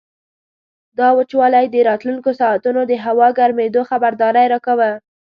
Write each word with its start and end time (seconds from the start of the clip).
دا 0.97 1.07
وچوالی 1.17 1.65
د 1.69 1.75
راتلونکو 1.89 2.29
ساعتونو 2.39 2.81
د 2.87 2.93
هوا 3.05 3.27
ګرمېدو 3.39 3.81
خبرداری 3.89 4.45
راکاوه. 4.53 4.91